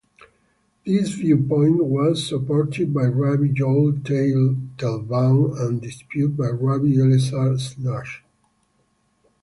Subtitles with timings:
[0.83, 8.23] This viewpoint was supported by Rabbi Joel Teitelbaum and disputed by Rabbi Elazar Shach.